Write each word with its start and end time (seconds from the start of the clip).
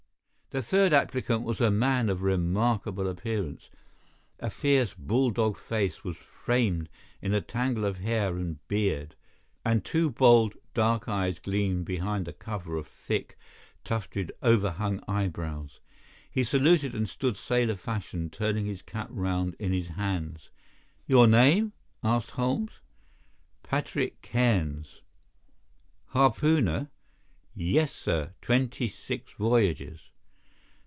The 0.53 0.61
third 0.61 0.91
applicant 0.91 1.43
was 1.43 1.61
a 1.61 1.71
man 1.71 2.09
of 2.09 2.23
remarkable 2.23 3.07
appearance. 3.07 3.69
A 4.41 4.49
fierce 4.49 4.93
bull 4.93 5.31
dog 5.31 5.57
face 5.57 6.03
was 6.03 6.17
framed 6.17 6.89
in 7.21 7.33
a 7.33 7.39
tangle 7.39 7.85
of 7.85 7.99
hair 7.99 8.35
and 8.35 8.57
beard, 8.67 9.15
and 9.63 9.85
two 9.85 10.09
bold, 10.09 10.55
dark 10.73 11.07
eyes 11.07 11.39
gleamed 11.39 11.85
behind 11.85 12.25
the 12.25 12.33
cover 12.33 12.75
of 12.75 12.85
thick, 12.85 13.37
tufted, 13.85 14.29
overhung 14.43 15.01
eyebrows. 15.07 15.79
He 16.29 16.43
saluted 16.43 16.93
and 16.93 17.07
stood 17.07 17.37
sailor 17.37 17.77
fashion, 17.77 18.29
turning 18.29 18.65
his 18.65 18.81
cap 18.81 19.07
round 19.09 19.55
in 19.57 19.71
his 19.71 19.87
hands. 19.87 20.49
"Your 21.07 21.27
name?" 21.27 21.71
asked 22.03 22.31
Holmes. 22.31 22.81
"Patrick 23.63 24.21
Cairns." 24.21 24.99
"Harpooner?" 26.07 26.89
"Yes, 27.55 27.93
sir. 27.95 28.33
Twenty 28.41 28.89
six 28.89 29.31
voyages." 29.39 30.09